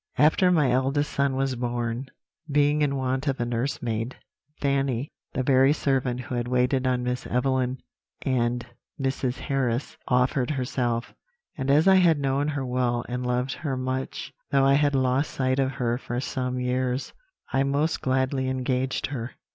[0.17, 2.07] After my eldest son was born,
[2.49, 4.15] being in want of a nursemaid,
[4.59, 7.77] Fanny, the very servant who had waited on Miss Evelyn
[8.23, 8.65] and
[8.99, 9.41] Mrs.
[9.41, 11.13] Harris, offered herself;
[11.55, 15.29] and as I had known her well and loved her much, though I had lost
[15.29, 17.13] sight of her for some years,
[17.53, 19.33] I most gladly engaged her.